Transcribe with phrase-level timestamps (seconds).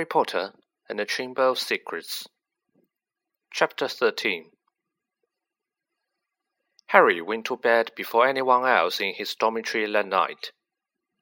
[0.00, 0.54] Harry Potter
[0.88, 2.26] and the Chamber of Secrets.
[3.52, 4.50] Chapter 13
[6.86, 10.52] Harry went to bed before anyone else in his dormitory that night.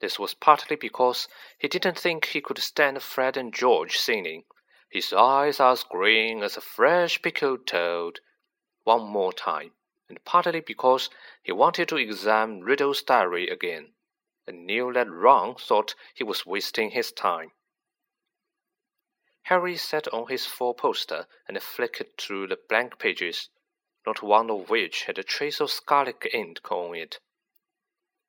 [0.00, 1.26] This was partly because
[1.58, 4.44] he didn't think he could stand Fred and George singing,
[4.88, 8.20] His eyes are as green as a fresh pickled toad,
[8.84, 9.72] one more time,
[10.08, 11.10] and partly because
[11.42, 13.94] he wanted to examine Riddle's diary again,
[14.46, 17.50] and knew that Ron thought he was wasting his time.
[19.48, 23.48] Harry sat on his four-poster and flicked through the blank pages,
[24.04, 27.18] not one of which had a trace of scarlet ink on it.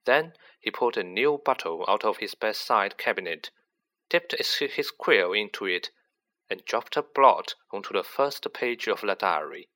[0.06, 3.52] Then he pulled a new bottle out of his bedside cabinet,
[4.08, 5.92] dipped his quill into it,
[6.50, 9.68] and dropped a blot onto the first page of the diary.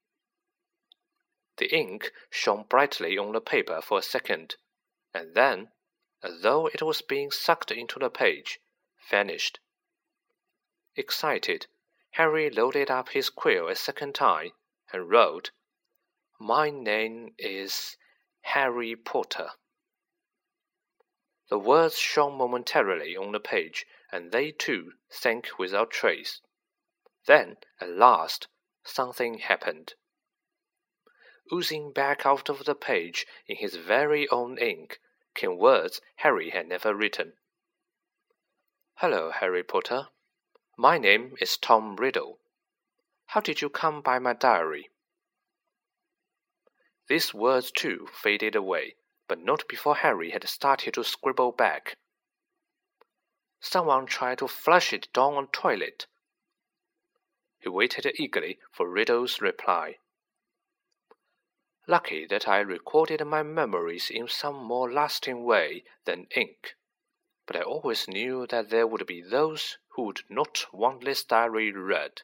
[1.57, 4.55] The ink shone brightly on the paper for a second,
[5.13, 5.73] and then,
[6.23, 8.61] as though it was being sucked into the page,
[9.09, 9.59] vanished.
[10.95, 11.65] Excited,
[12.11, 14.51] Harry loaded up his quill a second time
[14.91, 15.49] and wrote,
[16.39, 17.97] My name is
[18.41, 19.53] Harry Potter.
[21.49, 26.41] The words shone momentarily on the page, and they too sank without trace.
[27.25, 28.47] Then, at last,
[28.83, 29.95] something happened.
[31.51, 34.99] Oozing back out of the page in his very own ink
[35.33, 37.33] came words Harry had never written.
[38.95, 40.09] Hello, Harry Potter.
[40.77, 42.39] My name is Tom Riddle.
[43.27, 44.89] How did you come by my diary?
[47.07, 48.95] These words, too, faded away,
[49.27, 51.95] but not before Harry had started to scribble back.
[53.59, 56.07] Someone tried to flush it down a toilet.
[57.59, 59.99] He waited eagerly for Riddle's reply.
[61.87, 66.75] Lucky that I recorded my memories in some more lasting way than ink
[67.45, 71.71] but I always knew that there would be those who would not want this diary
[71.71, 72.21] read.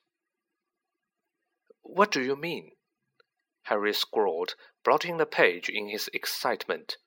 [1.82, 2.72] What do you mean?
[3.64, 6.98] Harry scrawled, blotting the page in his excitement.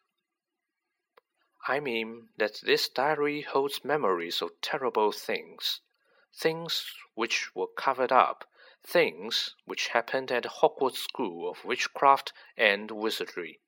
[1.67, 5.81] I mean that this diary holds memories of terrible things,
[6.35, 8.45] things which were covered up,
[8.85, 13.61] things which happened at Hogwarts School of Witchcraft and Wizardry.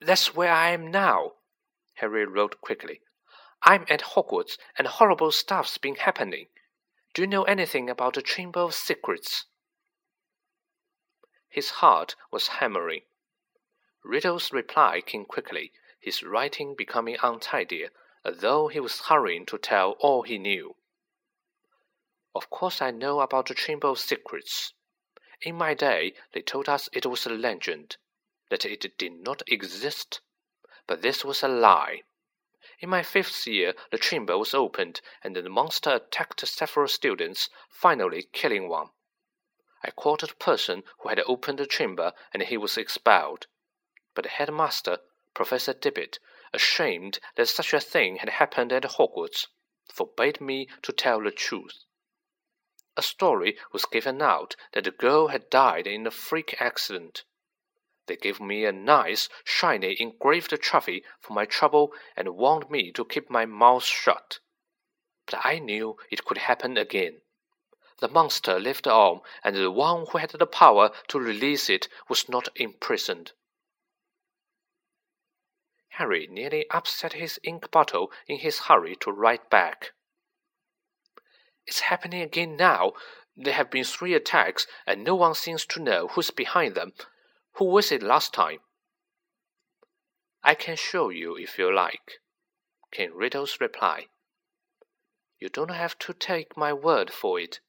[0.00, 1.32] That's where I am now,
[2.02, 3.00] Harry wrote quickly.
[3.62, 6.48] I'm at Hogwarts, and horrible stuff's been happening.
[7.14, 9.44] Do you know anything about the Chamber of Secrets?
[11.48, 13.02] His heart was hammering.
[14.02, 15.70] Riddle's reply came quickly,
[16.00, 17.86] his writing becoming untidy,
[18.24, 20.74] as though he was hurrying to tell all he knew.
[22.34, 24.72] Of course I know about the Chamber of Secrets.
[25.40, 27.96] In my day, they told us it was a legend,
[28.50, 30.20] that it did not exist
[30.92, 32.02] but this was a lie.
[32.78, 38.24] In my fifth year, the chamber was opened, and the monster attacked several students, finally
[38.24, 38.90] killing one.
[39.82, 43.46] I caught the person who had opened the chamber, and he was expelled.
[44.14, 44.98] But the headmaster,
[45.32, 46.18] Professor Dippet,
[46.52, 49.46] ashamed that such a thing had happened at Hogwarts,
[49.90, 51.84] forbade me to tell the truth.
[52.98, 57.24] A story was given out that the girl had died in a freak accident.
[58.12, 63.06] They gave me a nice, shiny, engraved trophy for my trouble and warned me to
[63.06, 64.38] keep my mouth shut.
[65.24, 67.22] But I knew it could happen again.
[68.00, 72.28] The monster lived on, and the one who had the power to release it was
[72.28, 73.32] not imprisoned.
[75.92, 79.92] Harry nearly upset his ink bottle in his hurry to write back.
[81.66, 82.92] It's happening again now.
[83.34, 86.92] There have been three attacks, and no one seems to know who's behind them.
[87.56, 88.60] Who was it last time?
[90.42, 92.20] I can show you if you like,
[92.90, 94.08] came Riddle's reply.
[95.38, 97.60] You don't have to take my word for it.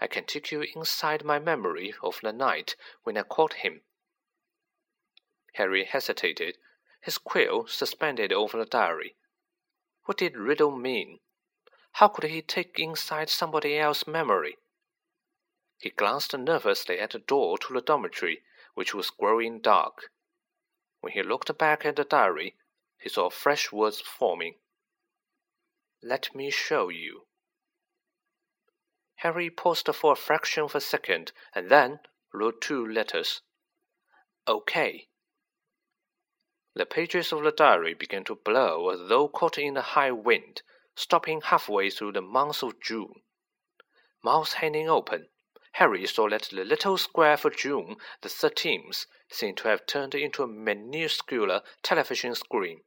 [0.00, 3.82] I can take you inside my memory of the night when I caught him.
[5.54, 6.56] Harry hesitated,
[7.00, 9.16] his quill suspended over the diary.
[10.04, 11.18] What did Riddle mean?
[11.92, 14.58] How could he take inside somebody else's memory?
[15.78, 18.42] He glanced nervously at the door to the dormitory
[18.78, 20.08] which was growing dark.
[21.00, 22.54] When he looked back at the diary,
[22.96, 24.60] he saw fresh words forming.
[26.00, 27.26] Let me show you.
[29.16, 31.98] Harry paused for a fraction of a second and then
[32.32, 33.42] wrote two letters.
[34.46, 35.08] OK.
[36.76, 40.62] The pages of the diary began to blow as though caught in a high wind,
[40.94, 43.22] stopping halfway through the month of June.
[44.22, 45.30] Mouth hanging open,
[45.72, 50.42] Harry saw that the little square for June the thirteenth seemed to have turned into
[50.42, 52.82] a minuscule television screen.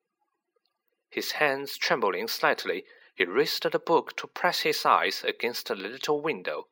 [1.10, 2.86] His hands trembling slightly,
[3.16, 6.70] he raised the book to press his eyes against the little window,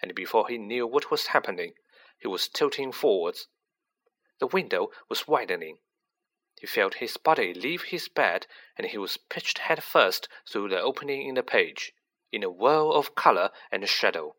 [0.00, 1.74] and before he knew what was happening,
[2.18, 3.48] he was tilting forwards.
[4.38, 5.78] The window was widening.
[6.58, 8.46] He felt his body leave his bed,
[8.78, 11.92] and he was pitched head first through the opening in the page,
[12.32, 14.36] in a whirl of color and shadow.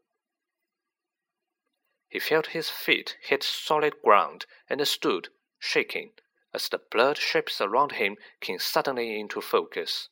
[2.07, 6.13] He felt his feet hit solid ground and stood, shaking,
[6.53, 10.09] as the blurred shapes around him came suddenly into focus.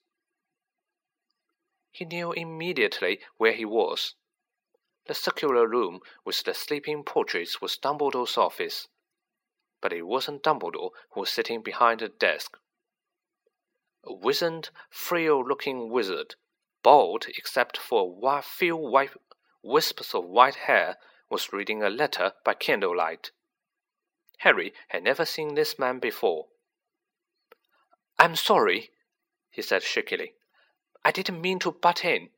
[1.91, 4.15] He knew immediately where he was.
[5.05, 8.87] The circular room with the sleeping portraits was Dumbledore's office
[9.85, 12.57] but it wasn't Dumbledore who was sitting behind the desk.
[14.03, 16.33] A wizened, frail-looking wizard,
[16.81, 19.11] bald except for a few white
[19.61, 20.97] wisps of white hair,
[21.35, 23.31] was reading a letter by candlelight.
[24.37, 26.45] Harry had never seen this man before.
[28.17, 28.91] I'm sorry,
[29.49, 30.35] he said shakily.
[31.03, 32.29] I didn't mean to butt in.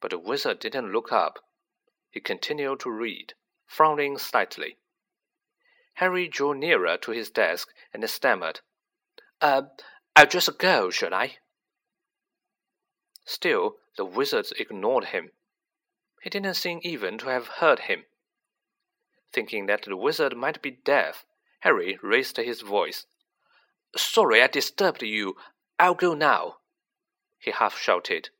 [0.00, 1.40] But the wizard didn't look up.
[2.10, 3.34] He continued to read,
[3.66, 4.78] frowning slightly.
[5.96, 8.60] Harry drew nearer to his desk and stammered,
[9.42, 9.64] Uh,
[10.16, 11.36] I'll just go, shall I?
[13.26, 15.32] Still, the wizard ignored him.
[16.22, 18.06] He didn't seem even to have heard him.
[19.32, 21.24] Thinking that the wizard might be deaf,
[21.60, 23.06] Harry raised his voice.
[23.96, 25.36] Sorry I disturbed you.
[25.78, 26.58] I'll go now,
[27.38, 28.30] he half shouted.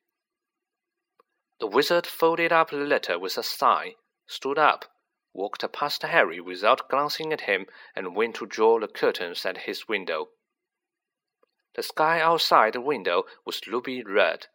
[1.61, 3.97] The wizard folded up the letter with a sigh,
[4.27, 4.85] stood up,
[5.33, 9.87] walked past Harry without glancing at him, and went to draw the curtains at his
[9.87, 10.31] window.
[11.75, 14.49] The sky outside the window was ruby red.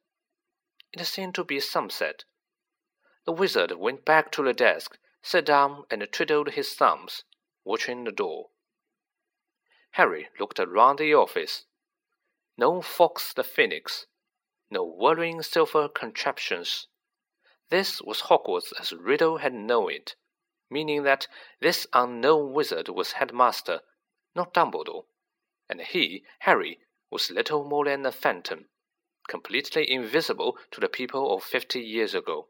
[0.92, 2.26] It seemed to be sunset.
[3.26, 7.24] The wizard went back to the desk, sat down, and twiddled his thumbs,
[7.64, 8.50] watching the door.
[9.92, 11.66] Harry looked around the office.
[12.58, 14.08] No Fawkes the Phoenix,
[14.70, 16.88] no whirring silver contraptions.
[17.70, 20.16] This was Hogwarts as Riddle had known it
[20.74, 21.28] meaning that
[21.62, 23.82] this unknown wizard was headmaster,
[24.36, 25.06] not Dumbledore,
[25.70, 26.80] and he, Harry,
[27.12, 28.66] was little more than a phantom,
[29.28, 32.48] completely invisible to the people of fifty years ago.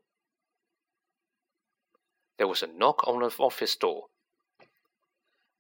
[2.38, 4.08] There was a knock on the office door.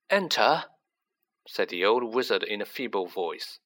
[0.10, 0.66] Enter,
[1.48, 3.60] said the old wizard in a feeble voice.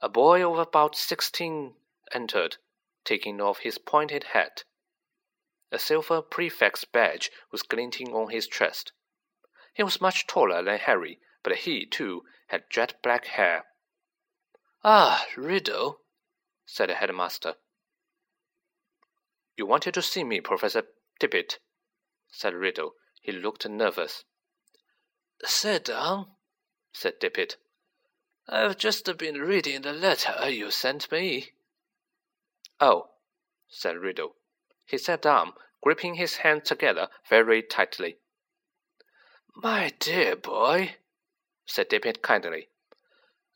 [0.00, 1.74] A boy of about sixteen
[2.12, 2.56] entered,
[3.04, 4.64] taking off his pointed hat
[5.72, 8.92] a silver prefect's badge was glinting on his chest.
[9.72, 13.66] He was much taller than Harry, but he, too, had jet black hair.
[14.82, 16.00] Ah, Riddle,
[16.66, 17.54] said the headmaster.
[19.56, 20.82] You wanted to see me, Professor
[21.20, 21.58] Dippet,
[22.30, 22.94] said Riddle.
[23.20, 24.24] He looked nervous.
[25.44, 26.28] Sit down,
[26.92, 27.56] said Dippet.
[28.48, 31.52] I've just been reading the letter you sent me.
[32.80, 33.10] Oh,
[33.68, 34.36] said Riddle.
[34.86, 38.18] He sat down, gripping his hands together very tightly.
[39.54, 40.96] My dear boy,
[41.66, 42.68] said Dippet kindly,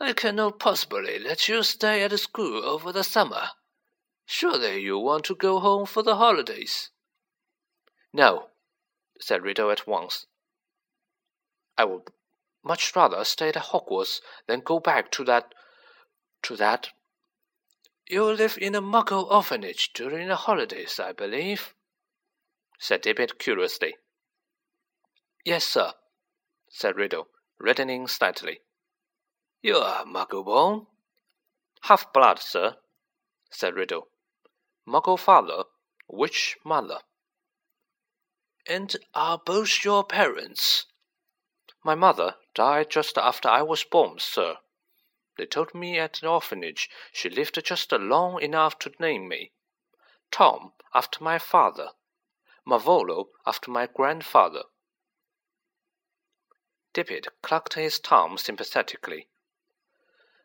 [0.00, 3.50] I cannot possibly let you stay at school over the summer.
[4.26, 6.90] Surely you want to go home for the holidays.
[8.12, 8.48] No,
[9.20, 10.26] said Riddle at once.
[11.76, 12.08] I would
[12.62, 15.54] much rather stay at Hogwarts than go back to that.
[16.42, 16.90] to that
[18.06, 21.74] you live in a Muggle orphanage during the holidays, I believe?
[22.78, 23.96] said Dippet curiously.
[25.44, 25.94] Yes, sir,
[26.68, 27.28] said Riddle,
[27.58, 28.60] reddening slightly.
[29.62, 30.86] You are Muggle-born?
[31.82, 32.76] Half-blood, sir,
[33.50, 34.08] said Riddle.
[34.86, 35.64] Muggle father,
[36.06, 36.98] witch mother.
[38.66, 40.86] And are both your parents?
[41.84, 44.56] My mother died just after I was born, sir.
[45.36, 49.52] They told me at the orphanage she lived just long enough to name me.
[50.30, 51.90] Tom after my father.
[52.66, 54.62] Marvolo, after my grandfather.
[56.94, 59.28] Dippet clucked his tongue sympathetically.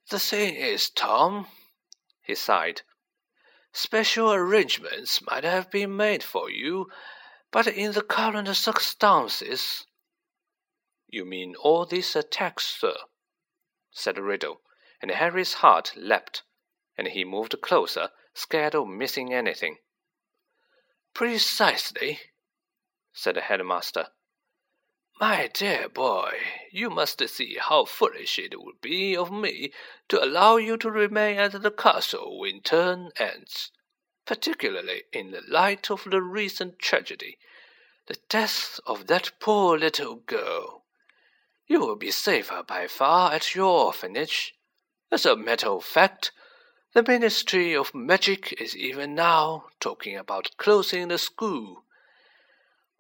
[0.10, 1.48] The thing is, Tom,
[2.22, 2.82] he sighed,
[3.72, 6.90] special arrangements might have been made for you,
[7.52, 9.86] but in the current circumstances.
[11.08, 12.96] You mean all these attacks, sir?
[13.92, 14.62] said Riddle
[15.02, 16.44] and Harry's heart leapt,
[16.98, 19.78] and he moved closer, scared of missing anything.
[21.14, 22.20] Precisely,
[23.14, 24.10] said the headmaster.
[25.20, 26.40] My dear boy,
[26.72, 29.74] you must see how foolish it would be of me
[30.08, 33.72] to allow you to remain at the castle when term ends,
[34.30, 37.40] particularly in the light of the recent tragedy,
[38.06, 40.84] the death of that poor little girl.
[41.66, 44.54] You will be safer by far at your orphanage,
[45.12, 46.32] as a matter of fact,
[46.94, 51.86] The Ministry of Magic is even now talking about closing the school.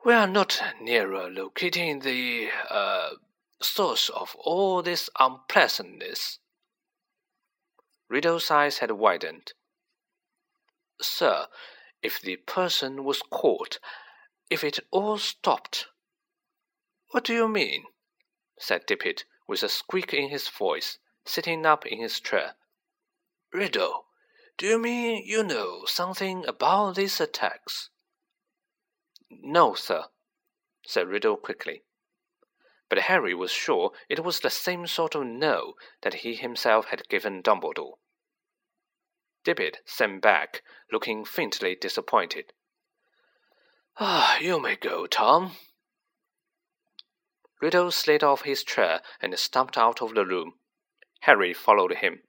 [0.03, 3.09] We are not nearer locating the uh,
[3.62, 6.39] source of all this unpleasantness.
[8.09, 9.53] Riddle's eyes had widened.
[11.01, 11.48] Sir,
[12.01, 13.79] if the person was caught,
[14.50, 15.88] if it all stopped.
[17.12, 17.86] What do you mean?
[18.58, 22.56] said Dippet, with a squeak in his voice, sitting up in his chair.
[23.53, 24.08] Riddle,
[24.58, 27.89] do you mean you know something about these attacks?
[29.29, 30.06] No, sir,
[30.86, 31.84] said Riddle quickly.
[32.89, 37.08] But Harry was sure it was the same sort of no that he himself had
[37.08, 38.00] given Dumbledore.
[39.50, 42.53] Dippet sank back, looking faintly disappointed.
[43.98, 45.58] Ah, you may go, Tom.
[47.60, 50.60] Riddle slid off his chair and stumped out of the room.
[51.22, 52.22] Harry followed him.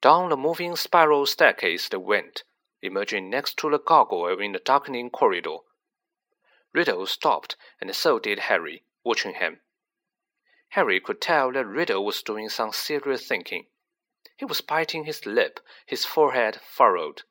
[0.00, 2.44] Down the moving spiral staircase they went,
[2.80, 5.56] emerging next to the gargoyle in the darkening corridor.
[6.72, 9.62] Riddle stopped, and so did Harry, watching him.
[10.68, 13.66] Harry could tell that Riddle was doing some serious thinking.
[14.38, 17.24] He was biting his lip, his forehead furrowed.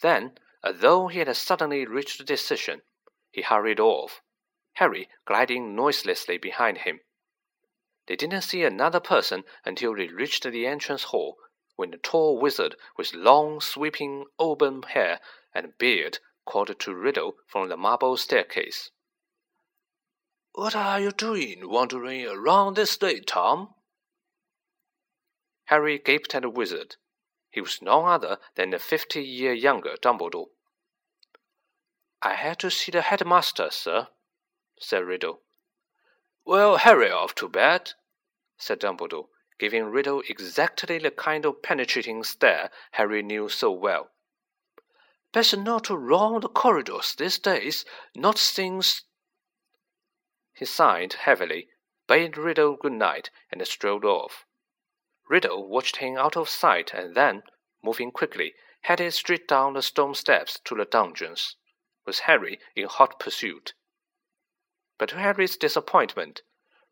[0.00, 2.82] Then, as though he had suddenly reached a decision,
[3.30, 4.20] he hurried off,
[4.74, 7.00] Harry gliding noiselessly behind him.
[8.06, 11.38] They didn't see another person until they reached the entrance hall,
[11.76, 15.20] when the tall wizard with long, sweeping auburn hair
[15.54, 18.90] and beard called to Riddle from the marble staircase.
[20.52, 23.74] What are you doing wandering around this day, Tom?
[25.68, 26.96] Harry gaped at the wizard.
[27.50, 30.48] He was none other than the fifty year younger Dumbledore.
[32.22, 34.08] I had to see the headmaster, sir,
[34.80, 35.42] said Riddle.
[36.46, 37.92] Well, hurry off to bed,
[38.56, 44.08] said Dumbledore, giving Riddle exactly the kind of penetrating stare Harry knew so well.
[45.34, 47.84] Better not to roam the corridors these days,
[48.16, 49.02] not since.
[50.54, 51.68] He sighed heavily,
[52.06, 54.46] bade Riddle good night, and strolled off.
[55.28, 57.42] Riddle watched him out of sight and then,
[57.82, 61.56] moving quickly, headed straight down the stone steps to the dungeons,
[62.06, 63.74] with Harry in hot pursuit.
[64.96, 66.42] But to Harry's disappointment,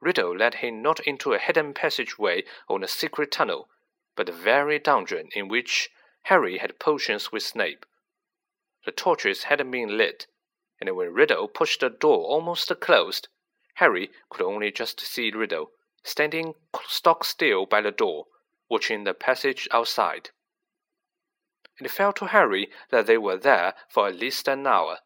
[0.01, 3.71] Riddle led him not into a hidden passageway or a secret tunnel,
[4.15, 5.89] but the very dungeon in which
[6.25, 7.87] Harry had potions with Snape.
[8.85, 10.27] The torches hadn't been lit,
[10.81, 13.29] and when Riddle pushed the door almost closed,
[13.75, 15.73] Harry could only just see Riddle
[16.07, 16.55] standing
[16.87, 18.27] stock still by the door,
[18.69, 20.31] watching the passage outside.
[21.81, 25.01] It felt to Harry that they were there for at least an hour.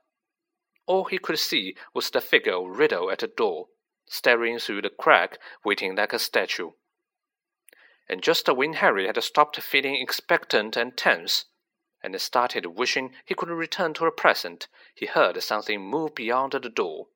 [0.87, 3.69] All he could see was the figure of Riddle at the door,
[4.07, 6.73] staring through the crack, waiting like a statue.
[8.09, 11.47] And just when Harry had stopped feeling expectant and tense,
[12.03, 16.69] and started wishing he could return to the present, he heard something move beyond the
[16.69, 17.09] door.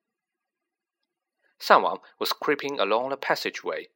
[1.67, 3.89] Someone was creeping along the passageway.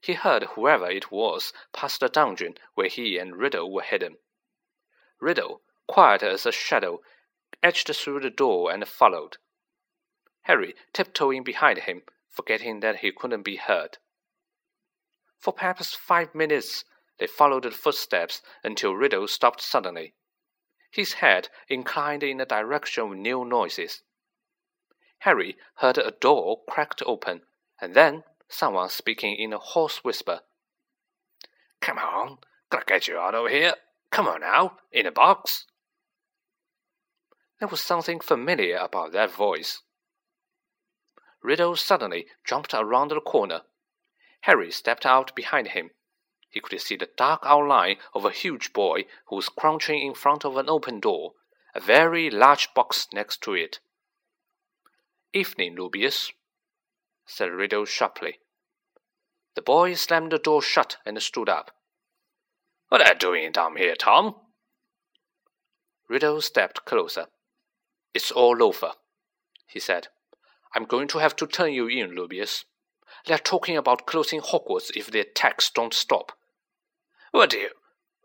[0.00, 4.18] He heard whoever it was pass the dungeon where he and Riddle were hidden.
[5.20, 7.02] Riddle, quiet as a shadow,
[7.62, 9.36] edged through the door and followed.
[10.42, 13.98] Harry tiptoeing behind him, forgetting that he couldn't be heard.
[15.38, 16.84] For perhaps five minutes
[17.18, 20.16] they followed the footsteps until Riddle stopped suddenly,
[20.90, 24.02] his head inclined in the direction of new noises.
[25.20, 27.42] Harry heard a door cracked open,
[27.80, 30.40] and then someone speaking in a hoarse whisper.
[31.80, 32.38] Come on,
[32.70, 33.74] gotta get you out of here.
[34.10, 35.66] Come on now, in a box.
[37.58, 39.82] There was something familiar about that voice.
[41.42, 43.62] Riddle suddenly jumped around the corner.
[44.42, 45.90] Harry stepped out behind him.
[46.50, 50.44] He could see the dark outline of a huge boy who was crouching in front
[50.44, 51.32] of an open door,
[51.74, 53.80] a very large box next to it.
[55.36, 56.32] Evening, Rubeus,
[57.26, 58.38] said Riddle sharply.
[59.54, 61.72] The boy slammed the door shut and stood up.
[62.88, 64.36] What are you doing down here, Tom?
[66.08, 67.26] Riddle stepped closer.
[68.14, 68.92] It's all over,
[69.66, 70.08] he said.
[70.74, 72.64] I'm going to have to turn you in, Rubeus.
[73.26, 76.32] They're talking about closing Hogwarts if the attacks don't stop.
[77.32, 77.70] What do you?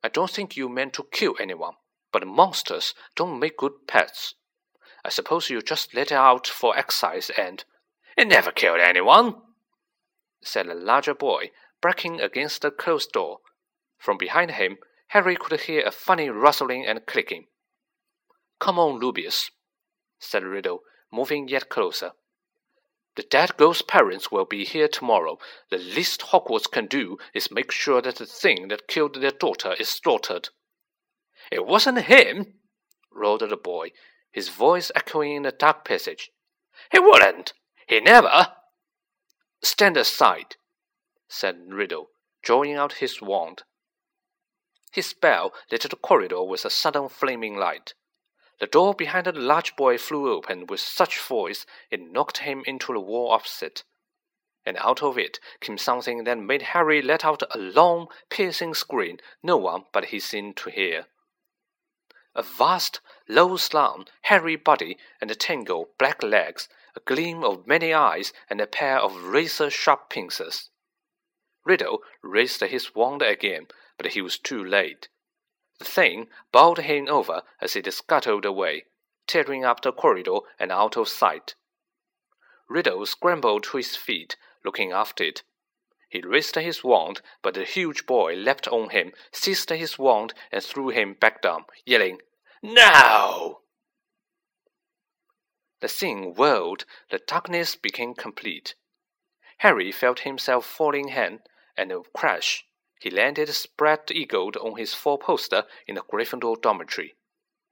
[0.01, 1.73] I don't think you meant to kill anyone,
[2.13, 4.35] but monsters don't make good pets.
[5.03, 7.63] I suppose you just let it out for exercise and.
[8.17, 9.35] It never killed anyone,
[10.43, 13.39] said a larger boy, breaking against the closed door.
[13.97, 14.77] From behind him,
[15.07, 17.47] Harry could hear a funny rustling and clicking.
[18.59, 19.49] Come on, Rubeus,
[20.19, 20.81] said Riddle,
[21.11, 22.11] moving yet closer.
[23.15, 25.37] The dead girl's parents will be here tomorrow.
[25.69, 29.73] The least Hogwarts can do is make sure that the thing that killed their daughter
[29.77, 30.49] is slaughtered.
[31.51, 32.53] It wasn't him,
[33.11, 33.91] roared the boy,
[34.31, 36.31] his voice echoing in the dark passage.
[36.91, 37.53] He wouldn't.
[37.87, 38.53] He never.
[39.61, 40.55] Stand aside,
[41.27, 42.09] said Riddle,
[42.41, 43.63] drawing out his wand.
[44.91, 47.93] His spell lit the corridor with a sudden flaming light.
[48.59, 52.93] The door behind the large boy flew open with such force it knocked him into
[52.93, 53.83] the wall opposite,
[54.65, 59.17] and out of it came something that made Harry let out a long, piercing scream
[59.41, 61.07] no one but he seemed to hear.
[62.33, 67.93] A vast, low slung, hairy body and a tangled black legs, a gleam of many
[67.93, 70.69] eyes, and a pair of razor sharp pincers.
[71.65, 75.09] Riddle raised his wand again, but he was too late.
[75.79, 78.85] The thing bowled him over as it scuttled away,
[79.27, 81.55] tearing up the corridor and out of sight.
[82.69, 85.43] Riddle scrambled to his feet, looking after it.
[86.11, 90.61] He raised his wand, but the huge boy leapt on him, seized his wand, and
[90.61, 92.21] threw him back down, yelling,
[92.61, 93.61] Now!
[95.79, 98.75] The scene whirled, the darkness became complete.
[99.59, 101.43] Harry felt himself falling hand,
[101.77, 102.65] and a crash
[102.99, 107.15] he landed spread-eagled on his four-poster in the Gryffindor dormitory,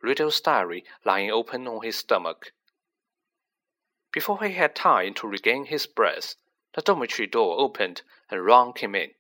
[0.01, 2.53] Riddle's diary lying open on his stomach.
[4.13, 6.36] Before he had time to regain his breath,
[6.75, 9.11] the dormitory door opened and Ron came in.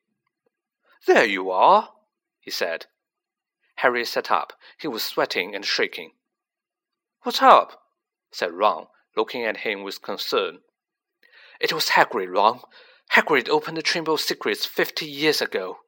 [1.05, 1.89] There you are,
[2.39, 2.85] he said.
[3.75, 4.53] Harry sat up.
[4.77, 6.11] He was sweating and shaking.
[7.21, 7.83] What's up?
[8.31, 10.59] said Ron, looking at him with concern.
[11.59, 12.61] It was Hagrid, Ron.
[13.13, 15.79] Hagrid opened the of Secrets fifty years ago.